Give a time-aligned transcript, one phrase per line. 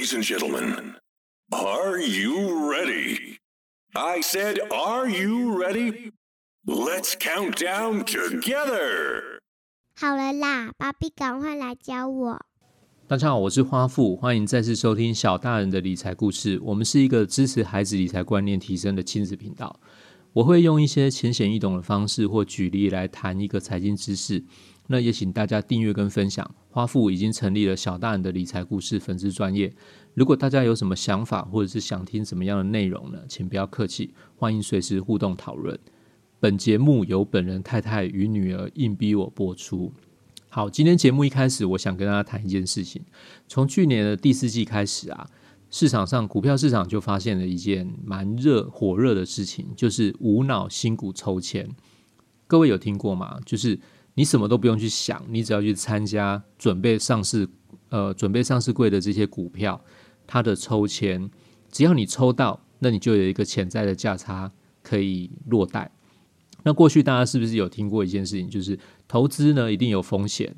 [0.00, 0.94] Ladies and gentlemen,
[1.52, 3.38] are you ready?
[3.94, 6.12] I said, are you ready?
[6.66, 9.40] Let's count down together.
[9.94, 12.40] 好了啦，芭比，赶快来教我。
[13.06, 16.58] 大家好，我是花富，欢迎再次收听小大人的理财故事。
[16.62, 19.78] 我们是一个支持孩子理财观念提升的亲子频道。
[20.32, 24.42] 我会用一些浅显易懂的方式或举例来谈一个财经知识。
[24.92, 26.52] 那也请大家订阅跟分享。
[26.68, 29.72] 花富已经成立了小大人的理财故事粉丝专业。
[30.14, 33.20] 如果大家有什么想法，或者是想听什么样的内容呢？
[33.28, 35.78] 请不要客气，欢迎随时互动讨论。
[36.40, 39.92] 本节目由本人太太与女儿硬逼我播出。
[40.48, 43.00] 好，今天节目一开始，我想跟大家谈一件事情。
[43.46, 45.30] 从去年的第四季开始啊，
[45.70, 51.70] 市场上股票市场就发现了一件蛮热火热的事情，就是无脑新股抽签。
[52.48, 53.38] 各位有听过吗？
[53.46, 53.78] 就是
[54.14, 57.48] 你什么都不用去想，你只要去参加准备上市，
[57.88, 59.80] 呃，准备上市柜的这些股票，
[60.26, 61.30] 它的抽签，
[61.70, 64.50] 只要你抽到，那你就有一个潜在的价差
[64.82, 65.90] 可以落袋。
[66.62, 70.54] 那过去大家是不是有听过一件事情，就是投资呢一定有风险，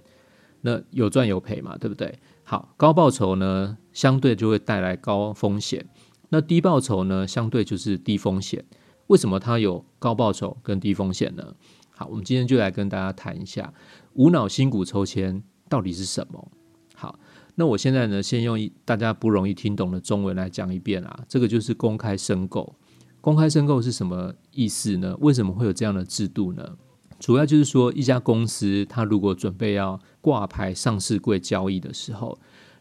[0.62, 2.18] 那有赚有赔嘛，对不对？
[2.42, 5.86] 好，高报酬呢相对就会带来高风险，
[6.30, 8.64] 那低报酬呢相对就是低风险。
[9.06, 11.54] 为什么它有高报酬跟低风险呢？
[11.94, 13.72] 好，我们今天就来跟大家谈一下
[14.14, 16.50] 无脑新股抽签到底是什么。
[16.94, 17.18] 好，
[17.54, 21.20] 那我现在呢，先用大家不容易听懂的中文来讲一遍啊。
[21.28, 22.74] 这个就是公开申购。
[23.20, 25.16] 公开申购是什么意思呢？
[25.20, 26.76] 为什么会有这样的制度呢？
[27.20, 32.36] 主要就是说，一家公司它如果准备要挂牌上市柜交易的时候，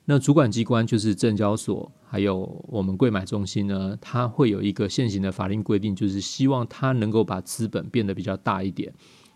[0.06, 8.94] 那主管机关就是证交所，还有我们柜买中心呢，它会有一个现行的法令规定，就是希望它能够把资本变得比较大一点。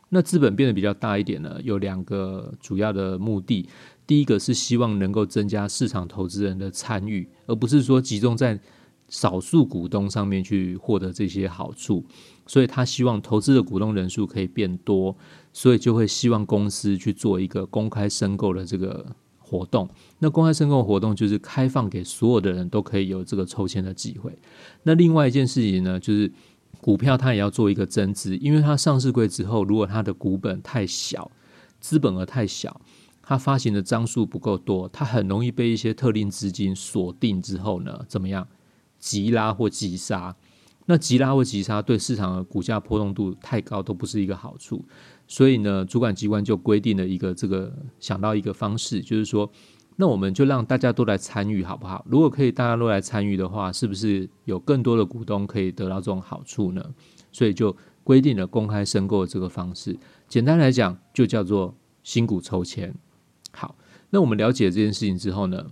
[0.09, 3.69] 那资本变得比较大一点呢，有两个主要的目的。
[4.05, 8.59] 第一个是希望能够增加市场投资人的参与，而不是说集中在
[9.07, 12.03] 少数股东上面去获得这些好处。
[12.45, 15.15] 所以他希望投资的股东人数可以变多，
[15.53, 19.87] 所以就会希望公司去做一个公开申购的这个活动。
[20.19, 24.35] 那公开申购活动就是开放给所有的人都可以有这个抽签的机会。
[24.83, 26.31] 那另外一件事情呢，就是
[26.81, 31.29] 股票它也要做一个增资，因为它上市柜之后，如果它的股本太小，
[31.79, 32.81] 资本额太小。
[33.27, 38.47] 它发行的张数不够多，它很容易被一些特定资金锁定之后呢，怎么样
[38.99, 40.35] 急拉或急杀？
[40.85, 44.85] 那急拉或急杀对市场的股价波动度太高都不是一个好处。
[45.27, 49.49] 所以呢，主管机关就规定了一个这个想到一个方式，就是说，
[49.95, 52.05] 那我们就让大家都来参与好不好？
[52.07, 56.85] 如果可以大家都来参与的话，是不是有更多的股东可以得到这种好处呢？
[57.31, 59.97] 所以就规定了公开申购这个方式。
[60.27, 62.93] 简单来讲，就叫做新股抽签。
[63.51, 63.75] 好，
[64.11, 65.65] 那我们了解这件事情之后呢？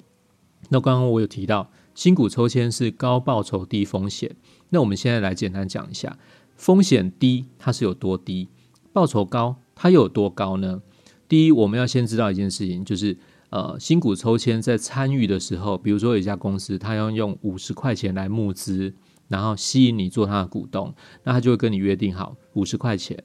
[0.70, 4.36] 那刚刚我有提到新股抽签是高报酬低风险。
[4.70, 6.18] 那我们现在来简单讲一下，
[6.56, 8.48] 风险低它是有多低，
[8.94, 10.82] 报酬高它又有多高呢？
[11.28, 13.18] 第一，我们要先知道一件事情，就是
[13.50, 18.94] 呃，新股抽签在参与的时候，比如说有一家公司，它要用五十块钱来募资，
[19.28, 20.94] 然后吸引你做它的股东，
[21.24, 23.22] 那他就会跟你约定好五十块钱。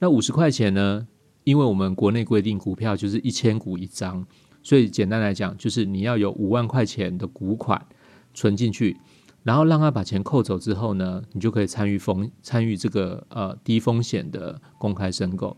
[0.00, 1.06] 那五十块钱呢？
[1.44, 4.24] 因为我们国内规定股票就是一千股一张，
[4.62, 7.84] 所以简单来讲，就是你要有五万块钱的股款
[8.32, 8.96] 存进去，
[9.42, 15.56] 然后让他把钱扣走之后呢，你就可以参与风参与这个呃低风险的公开申购。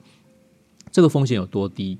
[0.90, 1.98] 这个风险有多低？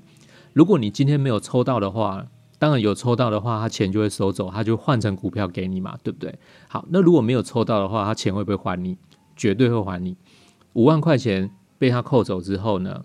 [0.53, 2.25] 如果你今天没有抽到的话，
[2.57, 6.39] 当然有抽到的话，他钱就会收走，他就换成股票给你嘛，对不对？
[6.67, 8.97] 好，那如果没有抽到的话，他钱会不会还你？
[9.35, 10.15] 绝对会还你。
[10.73, 13.03] 五万块钱被他扣走之后呢？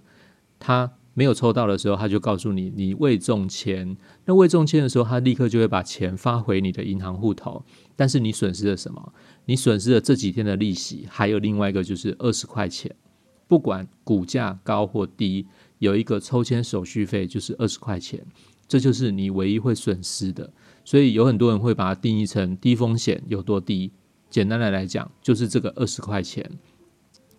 [0.61, 3.97] 他没有抽到的时候，他就告诉你你未中签。
[4.25, 7.65] 那未中签的时候，他立刻就会把钱发回你的银行户头。
[7.97, 9.13] 但是你损失了什么？
[9.45, 12.95] 你损失了这几天的利息，还有另外一个就是二十块钱。
[13.49, 15.47] 不管股价高或低，
[15.81, 18.25] 有一个抽签手续费就是二十块钱，
[18.69, 20.53] 这就是你唯一会损失的。
[20.85, 23.91] 所以有很多人会把它定义成低风险有多低？
[24.31, 26.49] 简单的来讲，就是这个二十块钱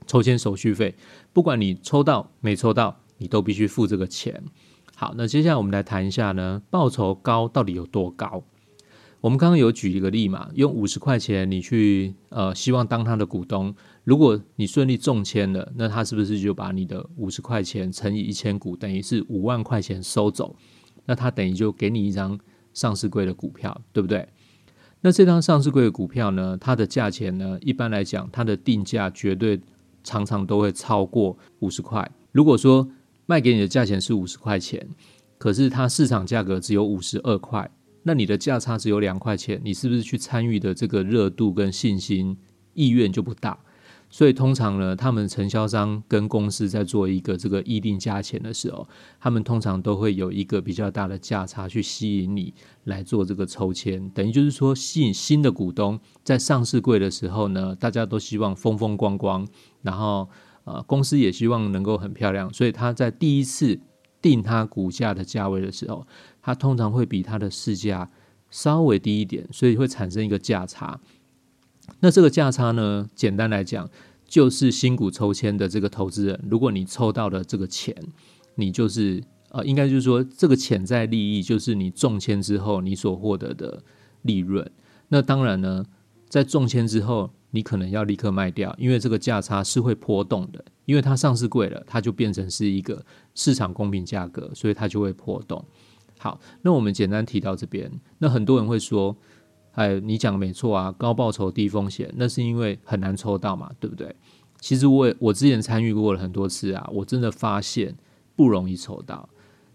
[0.06, 0.94] 抽签手续费。
[1.32, 3.00] 不管你抽到没抽到。
[3.22, 4.44] 你都必须付这个钱。
[4.96, 8.44] 好，那接下来我们来谈一下呢，报酬高到底有多高？
[9.20, 13.74] 我们刚刚有举一个例嘛，用五十块钱你去呃，希望当他的股东，
[14.04, 20.56] 如果你顺利中签了，那他是不是就把你的五十块钱乘以一千股，等于是五万块钱收走？
[21.06, 22.40] 那他等于就给你一张
[22.74, 24.28] 上市柜的股票，对不对？
[25.02, 29.60] 那这张上市柜的股票呢，它的价钱呢，一般来讲，它的定价绝对
[30.04, 32.08] 常常都会超过五十块。
[32.32, 32.88] 如果说
[33.32, 34.86] 卖给你的价钱是五十块钱，
[35.38, 37.72] 可是它市场价格只有五十二块，
[38.04, 42.38] 那你的价差只有两块钱，你是不是去参与的这个热度跟信心
[42.74, 43.58] 意愿就不大？
[44.10, 48.86] 所以通常呢，他们承销商跟公司在做一个这个议定价钱的时候，
[49.18, 52.54] 他们通常都会有一个比较大的价差去吸引你
[52.84, 59.48] 来做这个抽签，等于就是说吸引新的股东在上市柜的时候呢，大家都希望风风光光，
[59.82, 60.28] 然后
[60.72, 63.80] 呃公司也希望能够很漂亮，所以他在第一次
[64.22, 66.08] 定他股价的价位的时候，
[66.42, 68.10] 他通常会比他的市价
[68.50, 71.00] 稍微低一点，所以会产生一个价差。
[72.00, 73.10] 那这个价差呢？
[73.16, 73.90] 简单来讲，
[74.26, 77.96] 就是新股抽签的这个投资人，如果你抽到的这个钱，
[78.56, 83.84] 你就是呃，应该就是说，这个潜在利益就是你中签之后你所获得的
[84.22, 84.72] 利润。
[85.10, 85.86] 那当然呢，
[86.30, 93.06] 在中签之后，你可能要立刻卖掉，因为这个价差是会波动的，因为它上市贵了，它就变成是一个
[93.36, 95.64] 市场公平价格，所以它就会波动。
[96.18, 99.16] 好，那我们简单提到这边，那很多人会说。
[99.76, 104.14] 哎，你讲的没错啊，高报酬低风险，那是因为很难抽到嘛，对不对？
[104.60, 107.96] 其实我我之前参与过了很多次啊，我真的发现
[108.36, 109.30] 不容易抽到。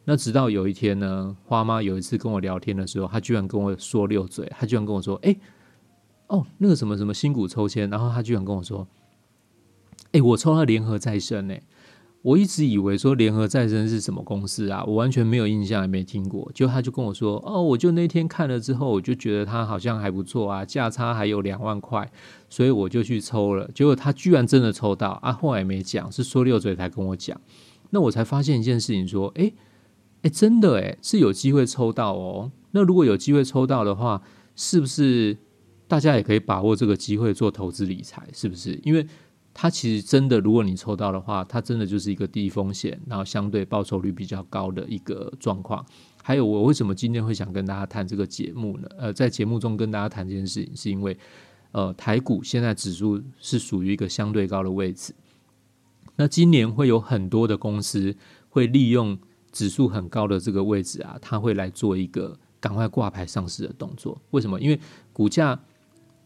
[0.04, 5.34] 那直到有一天呢，花妈有一次跟我聊天的时候，她居然跟我说溜嘴，她居然跟我说：“哎，
[6.28, 8.86] 哦，那个什么什么新股抽签，然后他居然跟我说
[10.12, 11.54] ：‘哎，我抽到联合再生呢。’”
[12.22, 14.82] 我一直以为说联合再生是什么公司啊？
[14.84, 16.50] 我完全没有印象，也没听过。
[16.52, 22.10] 就他就跟我说：“哦，我就那天看了之后，我就觉得他好像还不错啊，价差还有两万块，
[22.50, 23.70] 所以我就去抽了。
[23.72, 25.30] 结果他居然真的抽到啊！
[25.30, 27.40] 后来没讲，是说六嘴才跟我讲。
[27.90, 29.52] 那我才发现一件事情：说，哎
[30.22, 32.50] 哎，真的哎，是有机会抽到哦。
[32.72, 34.20] 那如果有机会抽到的话，
[34.56, 35.36] 是不是
[35.88, 38.28] 大家也可以把握这个机会做投资理财？
[38.32, 38.78] 是不是？
[38.82, 39.06] 因为。
[39.58, 45.82] 它其实真的，如果你抽到的话，它真的就是一个低风险，然后相对报酬率比较高的一个状况。
[46.22, 48.88] 还有，我为什么今天会想跟大家谈这个节目呢？
[48.98, 51.16] 呃，在节目中跟大家谈这件事情，是因为
[51.72, 55.14] 呃，台股现在指数是属于一个相对高的位置。
[56.16, 58.14] 那今年会有很多的公司
[58.50, 59.18] 会利用
[59.52, 64.20] 指数很高的这个位置啊，它会来做一个赶快挂牌上市的动作。
[64.32, 64.60] 为什么？
[64.60, 64.78] 因为
[65.14, 65.58] 股价。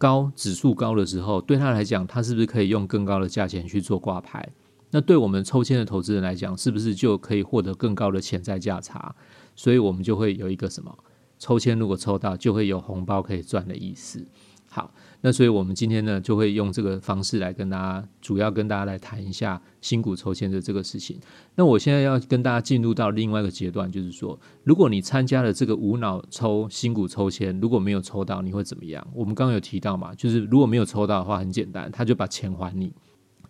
[0.01, 4.49] 高指数高的时候，对他来讲，他是不是可以用更高的价钱去做挂牌？
[4.93, 9.15] 那对我们抽签的投资人来讲，是不是就可以获得更高的潜在价差？
[9.55, 10.97] 所以我们就会有一个什么
[11.39, 14.27] 抽签，如果抽到，就会有红包可以赚的意思。
[14.71, 14.91] 好。
[15.23, 21.21] 那所以，我们今天呢，就会用这个方式来跟大家，主要跟大家来谈一下新股抽签的这个事情。
[21.55, 29.07] 那我现在要跟大家进入到另外一个阶段，就是说，如果你参加了这个无脑抽新股抽签，如果没有抽到，你会怎么样？
[29.13, 32.93] 我们刚刚有提到嘛，就是如果没有抽到的话，很简单，他就把钱还你。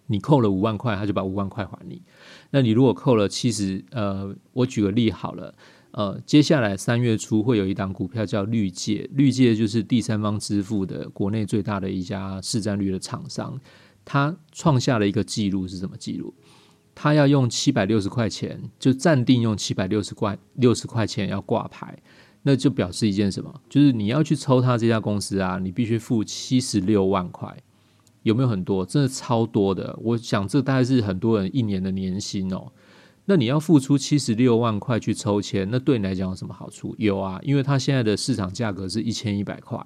[0.06, 2.02] 你扣了五万块，他就把五万块还你。
[2.50, 5.54] 那你如果扣了七十，呃，我举个例好了。
[5.92, 13.58] 呃，接下来三月初会有一档股票叫绿界，绿界就是第三方支付的国内最大的一家市占率的厂商，
[14.04, 16.32] 它创下了一个记录是什么记录？
[16.94, 21.98] 它要用七百六十块钱，就暂定用七百六十块六十块钱要挂牌，
[22.42, 23.60] 那就表示一件什么？
[23.68, 27.56] 就是你要去抽它这家公司啊，你必须付七十六万块，
[28.22, 28.86] 有没有很多？
[28.86, 32.70] 真的超多的，我想这大概是很多人一年的年薪哦。
[33.30, 36.96] 那你要付出七十六万块去抽签，那对你来讲有什么好处？
[36.98, 39.80] 有啊，因为它现在的市场价格是一千一百块，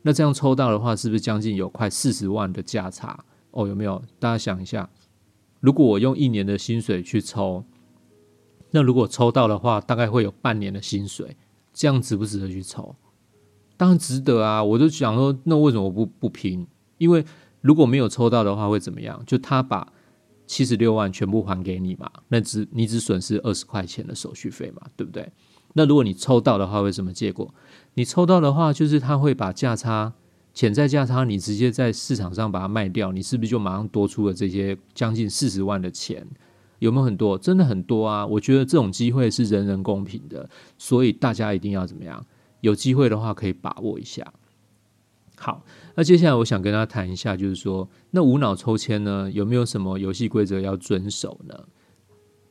[0.00, 3.22] 那这样抽到的话，是不是将近有快四十万的价差？
[3.50, 4.02] 哦，有没有？
[4.18, 4.88] 大家想一下，
[5.60, 7.62] 如果我用一年的薪水去抽，
[8.70, 11.36] 那如果抽到的话，大概会有半年的薪水，
[11.74, 12.96] 这样值不值得去抽？
[13.76, 14.64] 当然值得啊！
[14.64, 16.66] 我就想说，那为什么我不不拼？
[16.96, 17.22] 因为
[17.60, 19.22] 如果没有抽到的话，会怎么样？
[19.26, 19.92] 就他把。
[20.48, 22.10] 七十六万全部还给你嘛？
[22.26, 25.30] 那只你只损失二十块钱的手续费嘛，对不对？
[25.74, 27.54] 那如果你抽到的话，会什么结果？
[27.94, 30.12] 你抽到的话，就是他会把价差、
[30.54, 36.26] 潜在价差，你直接在市场上把它卖掉，你是不是就马上多出了这些将近四十万的钱？
[36.78, 37.36] 有没有很多？
[37.36, 38.26] 真的很多啊！
[38.26, 42.24] 我觉得这种机会是人人公平的，所以大家一定要怎么样？
[42.60, 44.32] 有机会的话，可以把握一下。
[45.38, 45.64] 好，
[45.94, 51.54] 那接下来我想跟大家谈一下，就是说，那无脑抽签呢，有没有什么游戏规则要遵守呢？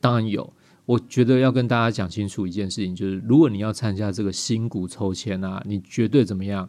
[0.00, 0.50] 当然有，
[0.86, 6.68] 我觉得要跟大家讲清楚一件事情，就是如果你要参加这个新股抽签啊，你绝对怎么样？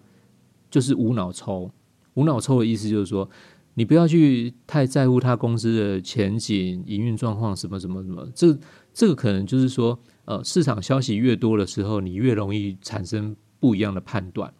[0.69, 1.71] 就是无脑抽。
[2.15, 3.29] 无脑抽的意思就是说，
[3.75, 8.27] 你不要去太在乎他公司的前景、营运状况什么什么什么。
[8.35, 8.57] 这
[8.93, 14.53] 这个可能就是说，呃，市场消息越多的时候，你越容易产生不一样的判断。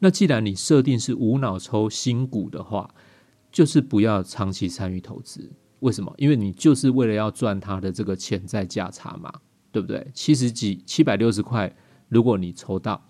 [0.00, 2.92] 那既然你设定是无脑抽新股的话，
[3.52, 5.50] 就是不要长期参与投资。
[5.80, 6.12] 为什么？
[6.18, 9.32] 因为你就是为了要赚它的这个潜在价差嘛，
[9.72, 10.06] 对不对？
[10.12, 11.74] 七十几、七百六十块，
[12.08, 13.02] 如果你抽到，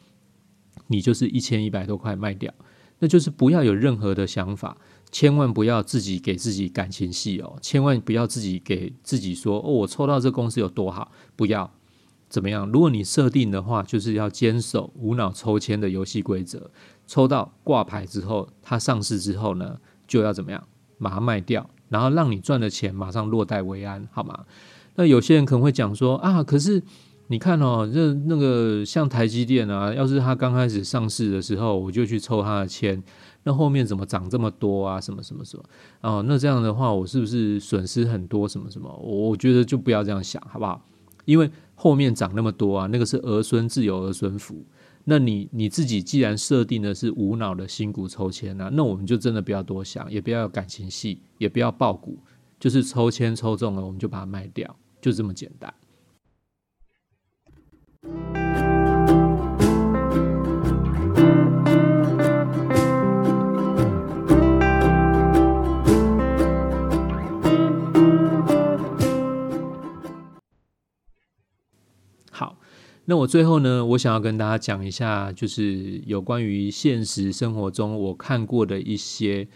[0.87, 2.53] 你就是一千一百多块卖掉，
[3.01, 4.77] 那就是不要有任何的想法，
[5.11, 11.73] 千万不要自己给自己感情戏哦，千万不要自己给自己说哦，我抽到这公司有多好，不要
[12.31, 12.67] 怎么样。
[12.73, 16.71] 如果你设定的话，就是要坚守无脑抽签的游戏规则，
[17.07, 20.67] 抽到挂牌之后，它上市之后呢，就要怎么样，
[20.99, 24.47] 把它卖掉，然后让你赚的钱马上落袋为安，好吗？
[24.95, 26.83] 那有些人可能会讲说啊，可是。
[27.33, 33.01] 你看哦，这那个像台积电啊，要是它刚开始上市的时候，我就去抽它的签，
[33.45, 35.01] 那后面怎么涨这么多啊？
[35.01, 35.65] 什么什么什么？
[36.01, 38.49] 哦，那这样的话，我是不是损失很多？
[38.49, 38.93] 什么什么？
[38.97, 40.85] 我觉得就不要这样想，好不好？
[41.25, 41.49] 因为
[41.83, 44.63] 后面涨那么多啊，那个是儿孙自有儿孙福。
[45.05, 52.19] 那你你自己既然设定的是无脑的新股抽签啊，那我们就真的不要多想，也不要有感情戏，也不要爆股，
[52.59, 55.73] 就是抽签抽中了，我们就把它卖掉，就这么简单。
[73.05, 79.49] 那我最后呢，我想要跟大家讲一下，就是有关于现实生活中我看过的一些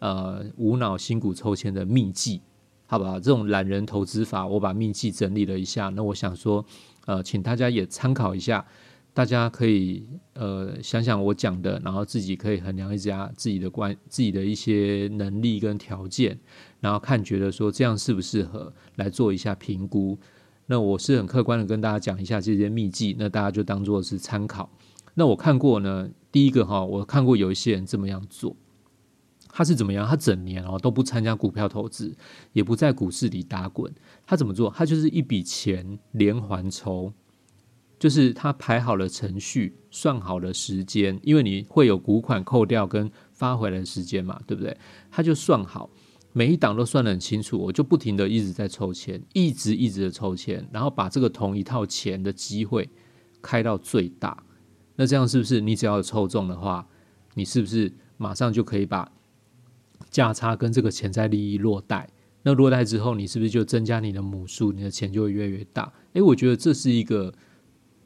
[0.00, 2.40] 呃无脑新股抽签的秘籍，
[2.86, 3.18] 好不好？
[3.18, 6.64] 这种懒人投资法，我把秘籍整理了一下，那我想说。
[7.06, 8.64] 呃，请大家也参考一下，
[9.12, 16.38] 大家可以呃想想我讲的，然后自己可以衡量一下自己的关自己的一些能力跟条件，
[16.78, 20.16] 然后看觉得说这样适不适合来做一下评估。
[20.70, 24.70] 那我是很客观的跟大家讲一下这些秘籍，那大家就当做是参考。
[25.14, 28.54] 那我看过呢，第一个哈，我看过有一些人这么样做。
[29.48, 30.06] 他是怎么样？
[30.06, 32.16] 他整年哦都不参加股票投资，
[32.52, 33.92] 也不在股市里打滚。
[34.24, 34.70] 他怎么做？
[34.70, 37.12] 他就是一笔钱连环抽，
[37.98, 44.76] 就是他排好了程序，算好了时间，因为你会有股款扣掉跟发回来的时间嘛，对不对？
[45.10, 45.90] 他就算好，
[46.32, 47.58] 每一档都算得很清楚。
[47.58, 52.88] 我就不停的一直在抽签，一直一直的抽签，然后把这个同一套钱的机会
[53.40, 54.42] 开到最大。
[54.96, 56.86] 那这样是不是你只要抽中的话，
[57.34, 59.10] 你是不是马上就可以把？
[60.08, 62.08] 价差跟这个潜在利益落袋，
[62.42, 65.92] 那落袋之后，你是不是就增加你的母数，你的钱就会越来越大？
[66.14, 67.32] 诶，我觉得这是一个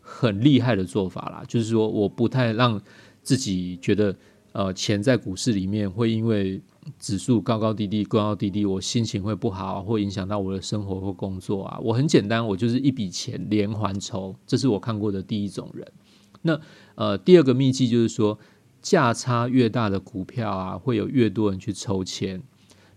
[0.03, 1.43] 很厉害的做法啦。
[1.49, 2.79] 就是说，我不太让
[3.23, 4.15] 自己觉得，
[4.53, 6.61] 呃，钱在股市里面会因为
[6.99, 11.79] 指数高高低低、高高低低，我心情会不好，会影响到我的生活或工作啊。
[11.83, 15.87] 我很简单，我就是一笔钱连环抽，这是我看过的第一种人。
[16.43, 16.61] 那
[16.95, 18.39] 呃，第二个秘籍就是说。
[18.85, 22.43] 价差越大的股票啊，会有越多人去抽签，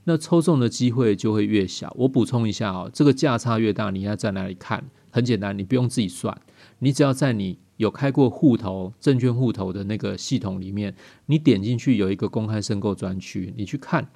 [0.04, 1.96] 那抽中的机会就会越小。
[1.98, 4.84] 我补充一下哦，这个价差越大，你要在哪里看？
[5.12, 6.38] 很简单，你不用自己算，
[6.80, 10.94] 你只要在你有开过户头、证券户头的那个系统里面，
[11.28, 14.10] 你点进去有一个公开申购专区，你去看，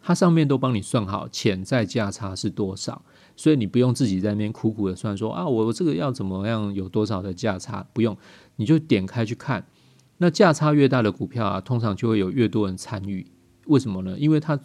[0.00, 3.04] 它上面都帮你算好潜在价差是多少，
[3.36, 7.86] 所以你不用自己在那边苦苦的算，说啊，我这个要怎么样有多少的价差？
[7.92, 8.16] 不用，
[8.56, 9.66] 你就点开去看。
[10.18, 13.26] 那价差越大的股票啊，通常就会有越多人参与。
[13.66, 14.16] 为什么呢？
[14.18, 14.58] 因为它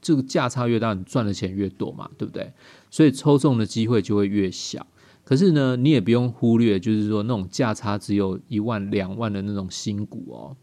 [0.00, 2.52] 这个价差越大，你赚的钱越多嘛，对不对？
[2.90, 4.86] 所以抽中的机会就会越小。
[5.24, 10.56] 可是呢，你也不用忽略，就是说那种价差只有一万、两万的那种新股哦，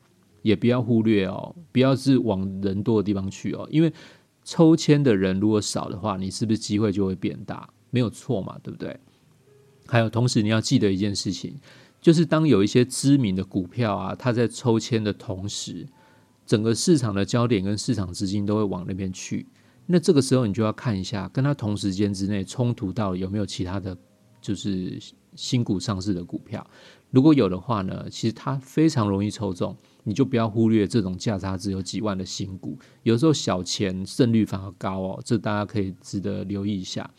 [0.44, 3.68] 也不要忽略哦，不要是往人多的地方去哦。
[3.72, 3.92] 因为
[4.44, 7.68] 抽签的人如果少的话，你是不是机会就会变大？
[7.90, 8.98] 没有错嘛，对不对？
[9.88, 11.56] 还有，同时你要记得一件事情。
[12.00, 15.86] 就是当有一些知名的股票啊，它在抽签的同时，
[16.48, 19.46] 整个市场的焦点跟市场资金都会往那边去。
[19.86, 23.96] 那这个时候你就要看一下，跟它同时间之内冲突到有没有其他的
[24.42, 25.00] 就是
[25.36, 26.66] 新股上市的股票。
[27.12, 37.10] 如果有的话呢，其实它非常容易抽中，你就不要忽略这种价差只有几万的新股，有时候小钱胜率反而高哦，这大家可以值得留意一下。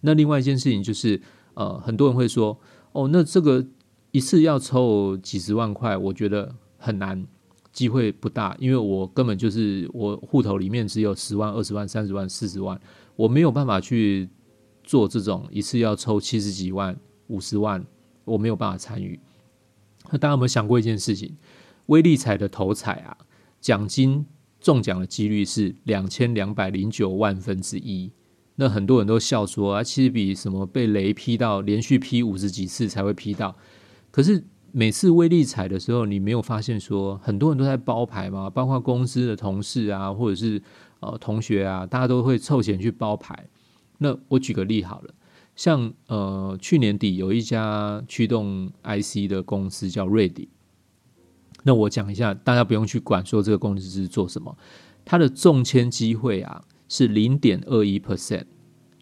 [0.00, 1.20] 那另外一件事情就是，
[1.54, 2.58] 呃，很多人会说，
[2.92, 3.66] 哦，那这个。
[4.12, 7.24] 一次要抽几十万块，我觉得很难，
[7.72, 12.76] 机会不大，因为我根本就是我户头里面只有十万、二十万、三十万、四十万，
[13.14, 14.28] 我没有办法去
[14.90, 17.86] 做这种一次要抽七十几万、五十万，
[18.24, 19.20] 我没有办法参与。
[20.10, 21.36] 那大家有没有想过一件事情？
[21.86, 23.16] 威力彩的头彩啊，
[23.60, 24.26] 奖金
[24.58, 28.10] 中奖的几率是两千两百零九万分之一。
[28.56, 33.56] 那很多人都笑说啊，其实比什么被雷劈到连续劈五十几次才会劈到。
[34.10, 38.50] 可是每次威力彩的时候，你没有发现说很多人都在包牌吗？
[38.50, 40.60] 包括公司的同事啊，或者是
[40.98, 43.48] 呃同学啊，大家都会凑钱去包牌。
[44.02, 45.14] 那我举个例好了，
[45.54, 50.48] 像呃去年底有一家驱动 IC 的公司叫瑞迪，
[51.64, 54.56] 那我讲一下，大家不用去管说这个公司是做什么，
[55.04, 58.46] 它的中签机会啊是零点二一 percent。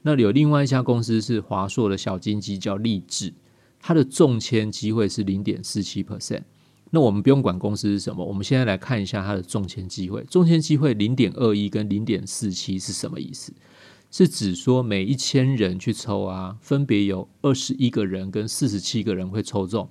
[0.02, 3.33] 那有另外一家公司是华硕的小金鸡，叫立志，
[3.81, 6.43] 它的中签机会是零点四七 percent。
[6.90, 10.25] 那我们不用管公司是什么，我们现在来看一下它的中签机会。
[10.25, 13.52] 中签机会零点二一跟零点四七是什么意思？
[14.11, 19.88] 是指说每一千人去抽啊，分别有二十一个人跟四十七个人会抽中。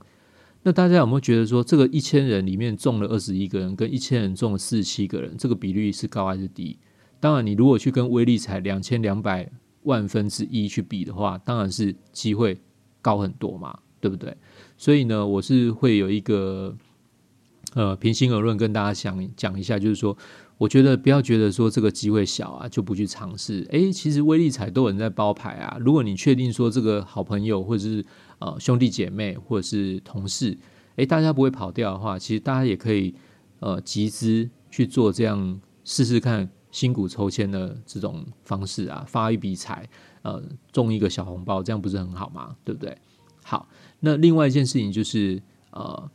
[0.64, 6.78] 那大家有没有觉得说，这个一千人里面中了二十一个人，跟一千人中了四十七个人，这个比率是高还是低？
[7.20, 9.50] 当然，你如果去跟威力彩两千两百
[9.84, 12.60] 万分之一去比的话，当然是机会
[13.02, 14.36] 高很多嘛，对不对？
[14.78, 16.76] 所以呢，我是会有一个。
[17.74, 20.18] 呃，平心而论，跟大家讲讲一下，就是说，
[20.58, 23.66] 我觉得不要觉得说这个机会小啊，就不去尝试。
[23.70, 25.78] 诶，其实威力彩都有人在包牌啊。
[25.80, 28.04] 如果你确定说这个好朋友或者是
[28.40, 30.58] 呃兄弟姐妹或者是同事，
[30.96, 33.14] 诶，大家不会跑掉的话，其实大家也可以
[33.60, 39.88] 呃集资去做这样试试看新股抽签的这种方式啊，发一笔财，
[40.24, 42.56] 呃，中一个小红包，这样不是很好吗？
[42.64, 42.98] 对不对？
[43.44, 46.10] 好，那另外一件事情就是呃。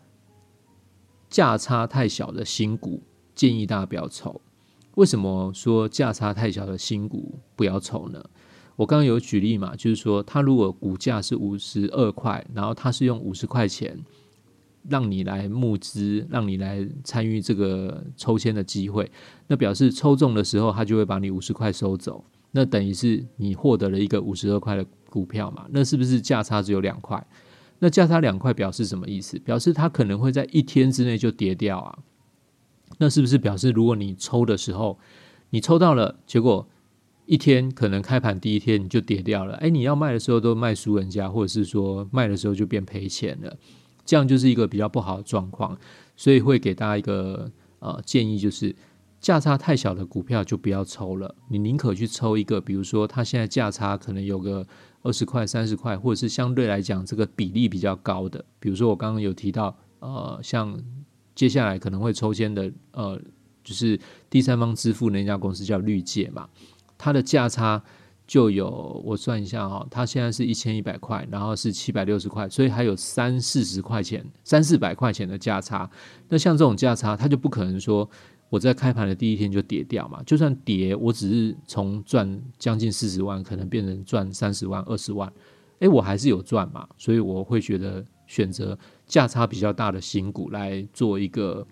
[1.32, 3.02] 价差太小的新股，
[3.34, 4.40] 建议大家不要抽。
[4.96, 8.22] 为什么说价差太小的新股不要抽呢？
[8.76, 13.98] 我刚刚有举例嘛，就是说，它如果股价是五十二块，然后它是用五十块钱
[14.88, 19.10] 让你来募资，让你来参与这个抽签的机会，
[19.46, 25.66] 那表示抽中的时候，它就会把你五十块收走，那等于是你获得了一个五十二块的股票嘛？
[25.70, 27.24] 那是不是价差只有两块？
[27.78, 29.38] 那价差两块表示什么意思？
[29.40, 31.98] 表示它可能会在一天之内就跌掉啊。
[32.98, 34.98] 那是不是表示如果你抽的时候，
[35.50, 36.66] 你抽到了，结果
[37.26, 39.54] 一天可能开盘第一天你就跌掉了？
[39.54, 43.56] 哎，你要卖的时候都卖输人家，或者是说卖的时候就变赔钱了，
[44.04, 45.76] 这样就是一个比较不好的状况。
[46.16, 48.74] 所以会给大家一个呃建议，就是
[49.20, 54.66] 价差太小的股票就不要抽了，你宁可去抽一个，比如说它现在价差可能有个。
[55.04, 60.80] 二十块、三十块，或者是相对来讲这个比例比较高的，比如说我刚刚有提到，呃，像
[61.34, 63.20] 接下来可能会抽签的，呃，
[63.64, 66.48] 就是第三方支付那家公司叫绿界嘛，
[66.96, 67.82] 它的价差
[68.26, 75.90] 就有我算一下哈，它现在是一千一百块，然后是七百六十块，所以还有三四十块钱、三四百块钱的价差。
[76.28, 78.08] 那像这种价差，它就不可能说。
[78.52, 85.32] 我在开盘的第一天就跌掉嘛，就算跌，我只是从赚将近四十万，可能变成赚三十万、二十万，
[85.78, 88.78] 诶，我还是有赚嘛，所以我会觉得选择
[89.12, 91.66] 价差比较大的新股来做一个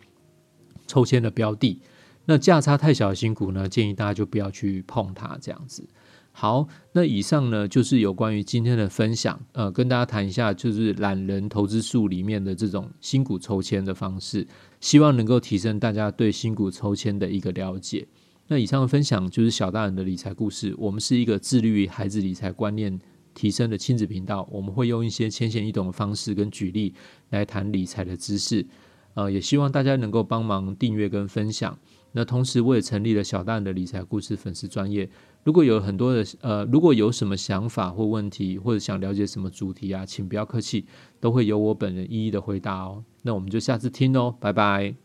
[0.87, 1.81] 抽签的标的。
[2.27, 5.89] 那价差太小的新股呢，建议大家就不要去碰它，这样子。
[6.33, 14.47] 好，那以上呢就是有关于今天的分享，呃，跟大家谈一下，就是懒人投资术里面的这种新股抽签的方式，
[14.79, 18.07] 希望能够提升大家对新股抽签的一个了解。
[18.49, 23.01] 那以上的分享就是小大人的理财故事，我们是一个致力于孩子理财观念
[23.35, 26.95] 提升的亲子频道，我们会用一些浅显易懂的方式跟举例
[27.31, 28.67] 来谈理财的知识，
[29.15, 31.79] 呃，也希望大家能够帮忙订阅跟分享。
[32.13, 35.09] 那同时，我也成立了小蛋的理财故事粉丝专业。
[35.45, 40.87] 如果有很多的呃，如果有什么想法或问题，或者想了解什么主题啊，请不要客气，
[41.21, 43.05] 都会由我本人一一的回答哦。
[43.23, 44.97] 那我们就下次听哦，拜拜。